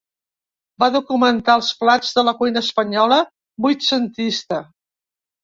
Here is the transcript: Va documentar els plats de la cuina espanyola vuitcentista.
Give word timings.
Va 0.83 0.87
documentar 0.95 1.55
els 1.59 1.69
plats 1.81 2.15
de 2.15 2.23
la 2.31 2.33
cuina 2.39 2.65
espanyola 2.67 3.21
vuitcentista. 3.67 4.61